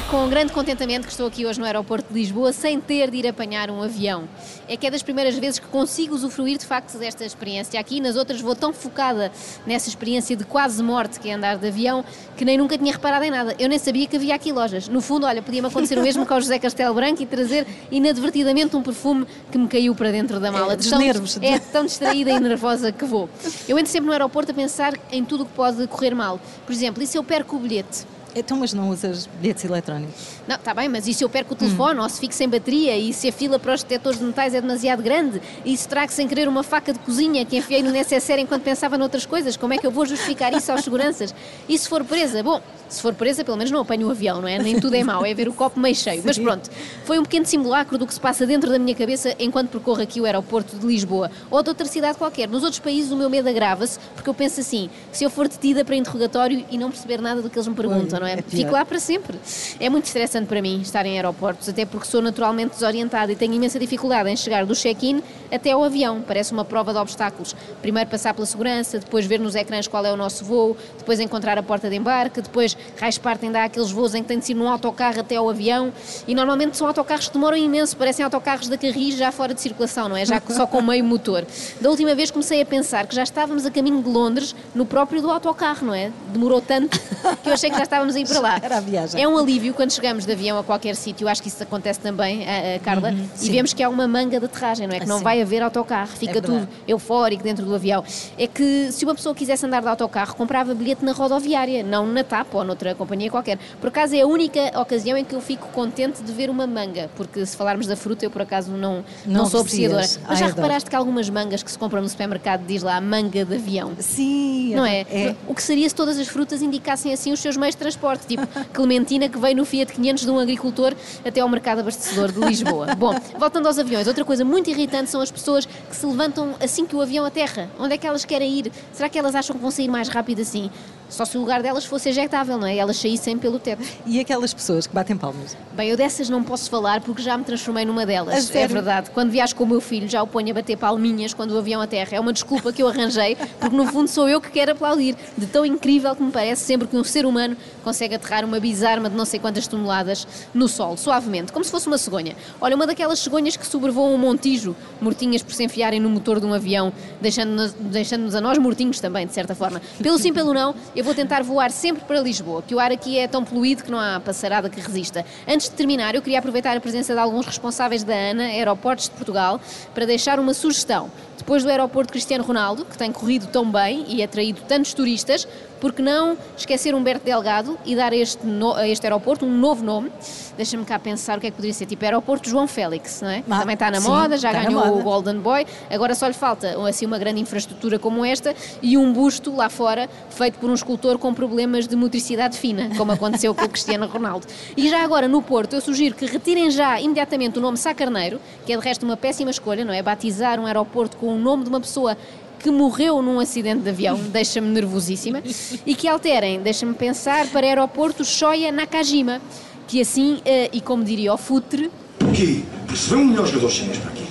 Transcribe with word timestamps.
É 0.00 0.02
com 0.10 0.26
grande 0.30 0.50
contentamento 0.50 1.04
que 1.04 1.12
estou 1.12 1.26
aqui 1.26 1.44
hoje 1.44 1.60
no 1.60 1.66
aeroporto 1.66 2.10
de 2.10 2.18
Lisboa 2.18 2.54
sem 2.54 2.80
ter 2.80 3.10
de 3.10 3.18
ir 3.18 3.26
apanhar 3.28 3.70
um 3.70 3.82
avião. 3.82 4.26
É 4.66 4.74
que 4.74 4.86
é 4.86 4.90
das 4.90 5.02
primeiras 5.02 5.36
vezes 5.36 5.58
que 5.58 5.66
consigo 5.66 6.14
usufruir 6.14 6.56
de 6.56 6.64
facto 6.64 6.96
desta 6.96 7.22
experiência. 7.22 7.78
Aqui 7.78 8.00
nas 8.00 8.16
outras 8.16 8.40
vou 8.40 8.56
tão 8.56 8.72
focada 8.72 9.30
nessa 9.66 9.90
experiência 9.90 10.34
de 10.34 10.42
quase 10.42 10.82
morte 10.82 11.20
que 11.20 11.28
é 11.28 11.34
andar 11.34 11.58
de 11.58 11.68
avião 11.68 12.02
que 12.34 12.46
nem 12.46 12.56
nunca 12.56 12.78
tinha 12.78 12.90
reparado 12.90 13.26
em 13.26 13.30
nada. 13.30 13.54
Eu 13.58 13.68
nem 13.68 13.78
sabia 13.78 14.06
que 14.06 14.16
havia 14.16 14.34
aqui 14.34 14.50
lojas. 14.52 14.88
No 14.88 15.02
fundo, 15.02 15.26
olha, 15.26 15.42
podia-me 15.42 15.68
acontecer 15.68 15.98
o 15.98 16.02
mesmo 16.02 16.24
com 16.24 16.34
o 16.34 16.40
José 16.40 16.58
Castelo 16.58 16.94
Branco 16.94 17.22
e 17.22 17.26
trazer 17.26 17.66
inadvertidamente 17.90 18.74
um 18.74 18.82
perfume 18.82 19.26
que 19.52 19.58
me 19.58 19.68
caiu 19.68 19.94
para 19.94 20.10
dentro 20.10 20.40
da 20.40 20.50
mala. 20.50 20.72
É, 20.72 20.76
dos 20.76 20.88
tão, 20.88 20.98
nervos. 20.98 21.38
É 21.42 21.58
tão 21.58 21.84
distraída 21.84 22.30
e 22.30 22.40
nervosa 22.40 22.90
que 22.90 23.04
vou. 23.04 23.28
Eu 23.68 23.78
entro 23.78 23.92
sempre 23.92 24.06
no 24.06 24.12
aeroporto 24.12 24.50
a 24.50 24.54
pensar 24.54 24.94
em 25.12 25.22
tudo 25.26 25.42
o 25.42 25.46
que 25.46 25.52
pode 25.52 25.86
correr 25.88 26.14
mal. 26.14 26.40
Por 26.64 26.72
exemplo, 26.72 27.02
e 27.02 27.06
se 27.06 27.18
eu 27.18 27.22
perco 27.22 27.56
o 27.56 27.58
bilhete? 27.58 28.06
Então, 28.34 28.56
mas 28.56 28.72
não 28.72 28.90
usas 28.90 29.26
bilhetes 29.26 29.64
eletrónicos? 29.64 30.14
Não, 30.46 30.56
está 30.56 30.72
bem, 30.72 30.88
mas 30.88 31.06
e 31.06 31.14
se 31.14 31.24
eu 31.24 31.28
perco 31.28 31.54
o 31.54 31.56
telefone, 31.56 31.98
ou 32.00 32.08
se 32.08 32.20
fico 32.20 32.34
sem 32.34 32.48
bateria, 32.48 32.96
e 32.96 33.12
se 33.12 33.28
a 33.28 33.32
fila 33.32 33.58
para 33.58 33.74
os 33.74 33.82
detectores 33.82 34.18
de 34.18 34.24
metais 34.24 34.54
é 34.54 34.60
demasiado 34.60 35.02
grande, 35.02 35.40
e 35.64 35.76
se 35.76 35.88
trago 35.88 36.12
sem 36.12 36.28
querer 36.28 36.48
uma 36.48 36.62
faca 36.62 36.92
de 36.92 36.98
cozinha 37.00 37.44
que 37.44 37.56
enfiei 37.56 37.82
no 37.82 37.90
necessaire 37.90 38.40
enquanto 38.40 38.62
pensava 38.62 38.96
noutras 38.96 39.26
coisas, 39.26 39.56
como 39.56 39.74
é 39.74 39.78
que 39.78 39.86
eu 39.86 39.90
vou 39.90 40.06
justificar 40.06 40.52
isso 40.54 40.70
aos 40.70 40.82
seguranças? 40.82 41.34
E 41.68 41.76
se 41.76 41.88
for 41.88 42.04
presa? 42.04 42.42
Bom, 42.42 42.60
se 42.88 43.02
for 43.02 43.14
presa, 43.14 43.44
pelo 43.44 43.56
menos 43.56 43.70
não 43.70 43.80
apanho 43.80 44.08
o 44.08 44.10
avião, 44.10 44.40
não 44.40 44.48
é? 44.48 44.58
Nem 44.58 44.80
tudo 44.80 44.94
é 44.94 45.02
mau, 45.02 45.24
é 45.24 45.34
ver 45.34 45.48
o 45.48 45.52
copo 45.52 45.78
meio 45.80 45.94
cheio. 45.94 46.22
Mas 46.24 46.38
pronto, 46.38 46.70
foi 47.04 47.18
um 47.18 47.22
pequeno 47.22 47.46
simulacro 47.46 47.98
do 47.98 48.06
que 48.06 48.14
se 48.14 48.20
passa 48.20 48.46
dentro 48.46 48.70
da 48.70 48.78
minha 48.78 48.94
cabeça 48.94 49.34
enquanto 49.38 49.70
percorro 49.70 50.02
aqui 50.02 50.20
o 50.20 50.24
aeroporto 50.24 50.76
de 50.76 50.86
Lisboa, 50.86 51.30
ou 51.50 51.62
de 51.62 51.68
outra 51.68 51.86
cidade 51.86 52.18
qualquer. 52.18 52.48
Nos 52.48 52.62
outros 52.62 52.80
países 52.80 53.10
o 53.10 53.16
meu 53.16 53.28
medo 53.28 53.48
agrava-se, 53.48 53.98
porque 54.14 54.28
eu 54.28 54.34
penso 54.34 54.60
assim, 54.60 54.88
se 55.12 55.24
eu 55.24 55.30
for 55.30 55.48
detida 55.48 55.84
para 55.84 55.96
interrogatório 55.96 56.64
e 56.70 56.78
não 56.78 56.90
perceber 56.90 57.20
nada 57.20 57.42
do 57.42 57.50
que 57.50 57.56
eles 57.56 57.68
me 57.68 57.74
perguntam, 57.74 58.19
não 58.20 58.26
é? 58.26 58.34
é. 58.34 58.42
Fico 58.42 58.72
lá 58.72 58.84
para 58.84 59.00
sempre. 59.00 59.38
É 59.80 59.88
muito 59.88 60.04
estressante 60.04 60.46
para 60.46 60.62
mim 60.62 60.80
estar 60.80 61.04
em 61.06 61.16
aeroportos, 61.16 61.68
até 61.68 61.84
porque 61.84 62.06
sou 62.06 62.22
naturalmente 62.22 62.74
desorientada 62.74 63.32
e 63.32 63.36
tenho 63.36 63.54
imensa 63.54 63.78
dificuldade 63.78 64.28
em 64.30 64.36
chegar 64.36 64.64
do 64.64 64.74
check-in 64.74 65.22
até 65.50 65.72
ao 65.72 65.82
avião. 65.82 66.22
Parece 66.22 66.52
uma 66.52 66.64
prova 66.64 66.92
de 66.92 66.98
obstáculos. 66.98 67.56
Primeiro 67.80 68.08
passar 68.08 68.34
pela 68.34 68.46
segurança, 68.46 68.98
depois 68.98 69.26
ver 69.26 69.40
nos 69.40 69.54
ecrãs 69.54 69.88
qual 69.88 70.04
é 70.04 70.12
o 70.12 70.16
nosso 70.16 70.44
voo, 70.44 70.76
depois 70.98 71.18
encontrar 71.18 71.58
a 71.58 71.62
porta 71.62 71.88
de 71.88 71.96
embarque, 71.96 72.40
depois 72.40 72.76
raios 73.00 73.18
partem 73.18 73.50
dar 73.50 73.64
aqueles 73.64 73.90
voos 73.90 74.14
em 74.14 74.22
que 74.22 74.28
tem 74.28 74.38
de 74.38 74.44
ser 74.44 74.54
num 74.54 74.68
autocarro 74.68 75.20
até 75.20 75.36
ao 75.36 75.48
avião 75.48 75.92
e 76.28 76.34
normalmente 76.34 76.76
são 76.76 76.86
autocarros 76.86 77.28
que 77.28 77.32
demoram 77.32 77.56
imenso, 77.56 77.96
parecem 77.96 78.24
autocarros 78.24 78.68
da 78.68 78.76
Carris 78.76 79.16
já 79.16 79.32
fora 79.32 79.54
de 79.54 79.60
circulação, 79.60 80.08
não 80.08 80.16
é? 80.16 80.24
Já 80.24 80.40
só 80.48 80.66
com 80.66 80.82
meio 80.82 81.04
motor. 81.04 81.46
Da 81.80 81.88
última 81.88 82.14
vez 82.14 82.30
comecei 82.30 82.60
a 82.60 82.66
pensar 82.66 83.06
que 83.06 83.14
já 83.14 83.22
estávamos 83.22 83.64
a 83.64 83.70
caminho 83.70 84.02
de 84.02 84.08
Londres 84.08 84.54
no 84.74 84.84
próprio 84.84 85.22
do 85.22 85.30
autocarro, 85.30 85.86
não 85.86 85.94
é? 85.94 86.12
Demorou 86.32 86.60
tanto 86.60 86.98
que 87.42 87.48
eu 87.48 87.52
achei 87.52 87.70
que 87.70 87.76
já 87.76 87.84
estávamos 87.84 88.09
a 88.16 88.20
ir 88.20 88.26
para 88.28 88.40
lá. 88.40 88.58
Era 88.62 88.76
a 88.78 88.80
viagem. 88.80 89.22
É 89.22 89.28
um 89.28 89.36
alívio 89.38 89.74
quando 89.74 89.92
chegamos 89.92 90.24
de 90.26 90.32
avião 90.32 90.58
a 90.58 90.64
qualquer 90.64 90.94
sítio, 90.96 91.28
acho 91.28 91.42
que 91.42 91.48
isso 91.48 91.62
acontece 91.62 92.00
também, 92.00 92.44
a, 92.48 92.78
Carla, 92.80 93.10
e 93.10 93.14
Uhum, 93.14 93.28
sim. 93.34 93.52
vemos 93.52 93.72
que 93.72 93.82
há 93.82 93.88
uma 93.88 94.06
manga 94.08 94.38
de 94.38 94.46
aterragem, 94.46 94.86
não 94.86 94.94
é? 94.94 95.00
Que 95.00 95.06
não 95.06 95.18
Sim. 95.18 95.24
vai 95.24 95.40
haver 95.42 95.62
autocarro, 95.62 96.08
fica 96.16 96.38
É 96.38 96.40
tudo 96.40 96.68
eufórico 96.86 97.42
dentro 97.42 97.64
do 97.64 97.74
avião. 97.74 98.02
É 98.38 98.46
que 98.46 98.90
se 98.92 99.04
uma 99.04 99.14
pessoa 99.14 99.34
quisesse 99.34 99.64
andar 99.66 99.82
de 99.82 99.88
autocarro, 99.88 100.34
comprava 100.34 100.74
bilhete 100.74 101.04
na 101.04 101.12
rodoviária, 101.12 101.82
não 101.82 102.06
na 102.06 102.22
TAP 102.24 102.54
ou 102.54 102.64
noutra 102.64 102.94
companhia 102.94 103.30
qualquer. 103.30 103.58
Por 103.80 103.88
acaso 103.88 104.14
é 104.14 104.20
a 104.20 104.26
única 104.26 104.60
ocasião 104.80 105.16
em 105.16 105.24
que 105.24 105.34
eu 105.34 105.40
fico 105.40 105.68
contente 105.68 106.22
de 106.22 106.32
ver 106.32 106.50
uma 106.50 106.66
manga, 106.66 107.10
porque 107.16 107.44
se 107.46 107.56
falarmos 107.56 107.86
da 107.86 107.96
fruta, 107.96 108.24
eu 108.24 108.30
por 108.30 108.42
acaso 108.42 108.70
não, 108.72 109.04
não, 109.26 109.42
Não 109.42 109.46
sou 109.46 109.60
apreciadora. 109.60 110.00
Mas 110.02 110.20
Ai, 110.26 110.36
já 110.36 110.44
adoro. 110.46 110.62
reparaste 110.62 110.90
que 110.90 110.96
algumas 110.96 111.28
mangas 111.30 111.62
que 111.62 111.70
se 111.70 111.78
compram 111.78 112.02
no 112.02 112.08
supermercado 112.08 112.64
diz 112.66 112.82
lá 112.82 113.00
manga 113.00 113.44
de 113.44 113.54
avião? 113.54 113.92
Sim. 113.98 114.74
Não 114.74 114.84
é? 114.86 115.00
É. 115.10 115.34
O 115.46 115.54
que 115.54 115.62
seria 115.62 115.88
se 115.88 115.94
todas 115.94 116.18
as 116.18 116.28
frutas 116.28 116.62
indicassem 116.62 117.12
assim 117.12 117.32
os 117.32 117.40
seus 117.40 117.56
meios 117.56 117.74
de 117.74 117.78
transporte, 117.78 117.90
tipo 118.26 118.46
Clementina 118.72 119.28
que 119.28 119.38
veio 119.38 119.56
no 119.56 119.64
Fiat 119.64 119.92
500 119.92 120.24
de 120.24 120.30
um 120.30 120.38
agricultor 120.38 120.94
até 121.24 121.40
ao 121.40 121.48
mercado 121.48 121.80
abastecedor 121.80 122.32
de 122.32 122.40
Lisboa. 122.40 122.94
Bom, 122.96 123.14
voltando 123.38 123.66
aos 123.66 123.78
aviões, 123.78 124.06
outra 124.06 124.24
coisa 124.24 124.44
muito 124.44 124.70
irritante 124.70 125.10
são 125.10 125.20
as 125.20 125.30
pessoas 125.30 125.66
que 125.66 125.94
se 125.94 126.06
levantam 126.06 126.54
assim 126.60 126.86
que 126.86 126.96
o 126.96 127.00
avião 127.00 127.24
aterra. 127.24 127.70
Onde 127.78 127.94
é 127.94 127.98
que 127.98 128.06
elas 128.06 128.24
querem 128.24 128.58
ir? 128.58 128.72
Será 128.92 129.08
que 129.08 129.18
elas 129.18 129.34
acham 129.34 129.54
que 129.54 129.62
vão 129.62 129.70
sair 129.70 129.88
mais 129.88 130.08
rápido 130.08 130.40
assim? 130.40 130.70
Só 131.10 131.24
se 131.24 131.36
o 131.36 131.40
lugar 131.40 131.62
delas 131.62 131.84
fosse 131.84 132.08
ejectável, 132.08 132.56
não 132.56 132.66
é? 132.66 132.76
E 132.76 132.78
elas 132.78 132.96
saíssem 132.96 133.36
pelo 133.36 133.58
teto. 133.58 133.82
E 134.06 134.20
aquelas 134.20 134.54
pessoas 134.54 134.86
que 134.86 134.94
batem 134.94 135.16
palmas? 135.16 135.56
Bem, 135.72 135.90
eu 135.90 135.96
dessas 135.96 136.28
não 136.30 136.42
posso 136.42 136.70
falar 136.70 137.00
porque 137.00 137.20
já 137.20 137.36
me 137.36 137.44
transformei 137.44 137.84
numa 137.84 138.06
delas. 138.06 138.54
É 138.54 138.66
verdade. 138.66 139.10
Quando 139.10 139.30
viajo 139.30 139.54
com 139.56 139.64
o 139.64 139.66
meu 139.66 139.80
filho, 139.80 140.08
já 140.08 140.22
o 140.22 140.26
ponho 140.26 140.50
a 140.50 140.54
bater 140.54 140.76
palminhas 140.76 141.34
quando 141.34 141.50
o 141.50 141.58
avião 141.58 141.80
aterra. 141.80 142.10
É 142.12 142.20
uma 142.20 142.32
desculpa 142.32 142.72
que 142.72 142.82
eu 142.82 142.88
arranjei, 142.88 143.36
porque 143.58 143.76
no 143.76 143.86
fundo 143.86 144.08
sou 144.08 144.28
eu 144.28 144.40
que 144.40 144.50
quero 144.50 144.72
aplaudir. 144.72 145.16
De 145.36 145.46
tão 145.46 145.66
incrível 145.66 146.14
que 146.14 146.22
me 146.22 146.30
parece 146.30 146.64
sempre 146.64 146.86
que 146.86 146.96
um 146.96 147.04
ser 147.04 147.26
humano 147.26 147.56
consegue 147.82 148.14
aterrar 148.14 148.44
uma 148.44 148.60
bizarma 148.60 149.10
de 149.10 149.16
não 149.16 149.24
sei 149.24 149.40
quantas 149.40 149.66
toneladas 149.66 150.26
no 150.54 150.68
sol, 150.68 150.96
suavemente, 150.96 151.52
como 151.52 151.64
se 151.64 151.70
fosse 151.70 151.86
uma 151.86 151.98
cegonha. 151.98 152.36
Olha, 152.60 152.76
uma 152.76 152.86
daquelas 152.86 153.18
cegonhas 153.18 153.56
que 153.56 153.66
sobrevoam 153.66 154.14
um 154.14 154.18
montijo, 154.18 154.76
mortinhas 155.00 155.42
por 155.42 155.52
se 155.54 155.64
enfiarem 155.64 155.98
no 155.98 156.08
motor 156.08 156.38
de 156.40 156.46
um 156.46 156.54
avião, 156.54 156.92
deixando-nos 157.20 157.72
deixando 157.72 158.34
a 158.36 158.40
nós 158.40 158.58
mortinhos 158.58 159.00
também, 159.00 159.26
de 159.26 159.32
certa 159.32 159.54
forma. 159.54 159.80
Pelo 160.02 160.18
sim, 160.18 160.32
pelo 160.32 160.52
não, 160.54 160.74
eu 161.00 161.04
vou 161.04 161.14
tentar 161.14 161.42
voar 161.42 161.70
sempre 161.70 162.04
para 162.04 162.20
Lisboa, 162.20 162.60
que 162.60 162.74
o 162.74 162.78
ar 162.78 162.92
aqui 162.92 163.18
é 163.18 163.26
tão 163.26 163.42
poluído 163.42 163.82
que 163.82 163.90
não 163.90 163.98
há 163.98 164.20
passarada 164.20 164.68
que 164.68 164.78
resista. 164.78 165.24
Antes 165.48 165.70
de 165.70 165.74
terminar, 165.74 166.14
eu 166.14 166.20
queria 166.20 166.38
aproveitar 166.38 166.76
a 166.76 166.80
presença 166.80 167.14
de 167.14 167.18
alguns 167.18 167.46
responsáveis 167.46 168.04
da 168.04 168.12
ANA, 168.14 168.44
Aeroportos 168.44 169.06
de 169.06 169.12
Portugal, 169.12 169.58
para 169.94 170.04
deixar 170.04 170.38
uma 170.38 170.52
sugestão. 170.52 171.10
Depois 171.38 171.62
do 171.64 171.70
aeroporto 171.70 172.12
Cristiano 172.12 172.44
Ronaldo, 172.44 172.84
que 172.84 172.98
tem 172.98 173.10
corrido 173.10 173.46
tão 173.46 173.64
bem 173.70 174.04
e 174.08 174.22
atraído 174.22 174.60
tantos 174.68 174.92
turistas, 174.92 175.48
por 175.80 175.94
que 175.94 176.02
não 176.02 176.36
esquecer 176.54 176.94
Humberto 176.94 177.24
Delgado 177.24 177.78
e 177.86 177.96
dar 177.96 178.12
a 178.12 178.16
este, 178.16 178.46
no- 178.46 178.74
a 178.74 178.86
este 178.86 179.06
aeroporto 179.06 179.46
um 179.46 179.50
novo 179.56 179.82
nome? 179.82 180.12
Deixa-me 180.58 180.84
cá 180.84 180.98
pensar 180.98 181.38
o 181.38 181.40
que 181.40 181.46
é 181.46 181.50
que 181.50 181.56
poderia 181.56 181.72
ser, 181.72 181.86
tipo 181.86 182.04
Aeroporto 182.04 182.46
João 182.46 182.68
Félix, 182.68 183.22
não 183.22 183.30
é? 183.30 183.42
Ah, 183.48 183.60
Também 183.60 183.72
está 183.72 183.90
na 183.90 183.98
sim, 184.02 184.08
moda, 184.08 184.36
já 184.36 184.52
na 184.52 184.64
ganhou 184.64 184.84
moda. 184.84 184.92
o 184.92 185.02
Golden 185.02 185.38
Boy, 185.38 185.66
agora 185.90 186.14
só 186.14 186.26
lhe 186.26 186.34
falta 186.34 186.76
assim, 186.86 187.06
uma 187.06 187.18
grande 187.18 187.40
infraestrutura 187.40 187.98
como 187.98 188.22
esta 188.22 188.54
e 188.82 188.98
um 188.98 189.10
busto 189.10 189.56
lá 189.56 189.70
fora 189.70 190.10
feito 190.28 190.58
por 190.58 190.68
um 190.68 190.74
escultor 190.90 191.18
com 191.18 191.32
problemas 191.32 191.86
de 191.86 191.94
motricidade 191.94 192.58
fina, 192.58 192.90
como 192.96 193.12
aconteceu 193.12 193.54
com 193.54 193.64
o 193.64 193.68
Cristiano 193.68 194.08
Ronaldo. 194.08 194.46
E 194.76 194.88
já 194.88 195.04
agora 195.04 195.28
no 195.28 195.40
Porto, 195.40 195.74
eu 195.74 195.80
sugiro 195.80 196.16
que 196.16 196.26
retirem 196.26 196.68
já 196.68 197.00
imediatamente 197.00 197.58
o 197.60 197.62
nome 197.62 197.76
Sá 197.76 197.94
Carneiro, 197.94 198.40
que 198.66 198.72
é 198.72 198.76
de 198.76 198.82
resto 198.82 199.04
uma 199.04 199.16
péssima 199.16 199.50
escolha, 199.52 199.84
não 199.84 199.94
é? 199.94 200.02
Batizar 200.02 200.58
um 200.58 200.66
aeroporto 200.66 201.16
com 201.16 201.28
o 201.28 201.38
nome 201.38 201.62
de 201.62 201.68
uma 201.68 201.80
pessoa 201.80 202.16
que 202.58 202.70
morreu 202.72 203.22
num 203.22 203.38
acidente 203.38 203.82
de 203.82 203.88
avião, 203.88 204.18
deixa-me 204.18 204.66
nervosíssima, 204.68 205.40
e 205.86 205.94
que 205.94 206.08
alterem, 206.08 206.60
deixa-me 206.60 206.92
pensar, 206.92 207.46
para 207.46 207.66
aeroporto 207.66 208.24
Shoya 208.24 208.72
Nakajima, 208.72 209.40
que 209.86 210.00
assim, 210.00 210.40
eh, 210.44 210.68
e 210.72 210.80
como 210.80 211.04
diria 211.04 211.32
o 211.32 211.38
Futre, 211.38 211.90
Porquê? 212.18 212.62
Porque 212.86 212.96
se 212.96 213.10
vem 213.10 213.20
um 213.20 213.24
melhor 213.24 213.46
jogador 213.46 213.70
chinês 213.70 213.96
para 213.98 214.10
aqui, 214.10 214.24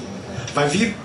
vai 0.53 0.67
vir 0.69 0.95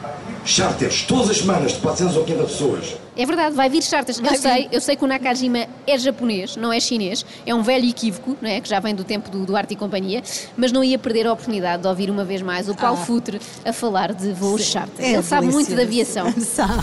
charters 0.45 1.03
todas 1.03 1.31
as 1.31 1.39
semanas 1.39 1.73
de 1.73 1.79
400 1.79 2.17
ou 2.17 2.25
500 2.25 2.51
pessoas. 2.53 2.95
É 3.17 3.25
verdade, 3.25 3.55
vai 3.55 3.69
vir 3.69 3.83
charters. 3.83 4.19
Eu 4.21 4.35
sei, 4.37 4.69
eu 4.73 4.81
sei 4.81 4.97
que 4.97 5.05
o 5.05 5.07
Nakajima 5.07 5.67
é 5.87 5.99
japonês, 5.99 6.57
não 6.57 6.73
é 6.73 6.81
chinês. 6.81 7.25
É 7.47 7.55
um 7.55 7.63
velho 7.63 7.89
equívoco, 7.89 8.37
não 8.43 8.51
é? 8.51 8.61
Que 8.61 8.69
já 8.69 8.81
vem 8.81 8.95
do 8.95 9.05
tempo 9.05 9.31
do 9.31 9.45
Duarte 9.47 9.75
e 9.75 9.77
companhia, 9.77 10.23
mas 10.57 10.73
não 10.73 10.83
ia 10.83 10.99
perder 10.99 11.27
a 11.27 11.33
oportunidade 11.33 11.83
de 11.83 11.89
ouvir 11.89 12.11
uma 12.11 12.25
vez 12.25 12.43
mais 12.43 12.69
o 12.69 12.75
Paulo 12.75 12.99
Ah. 13.01 13.05
Futre 13.07 13.41
a 13.65 13.73
falar 13.73 14.13
de 14.13 14.33
voos 14.33 14.63
charters. 14.63 14.99
É 15.01 15.13
Ele 15.15 15.23
sabe 15.23 15.47
muito 15.47 15.69
de 15.71 15.77
delicioso. 15.77 16.21
aviação. 16.21 16.35
Sabe. 16.45 16.75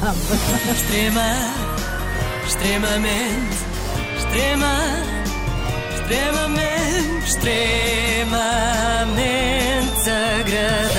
Extrema, 0.71 1.35
extremamente, 2.47 3.57
extrema, 4.17 4.73
extremamente, 5.95 7.27
extremamente 7.27 9.91
desagradável. 9.97 10.90